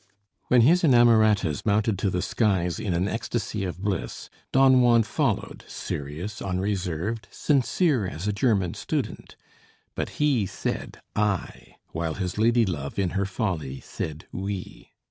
[0.47, 5.63] When his inamoratas mounted to the skies in an ecstasy of bliss, Don Juan followed,
[5.67, 9.35] serious, unreserved, sincere as a German student.
[9.93, 14.89] But he said "I" while his lady love, in her folly, said "we."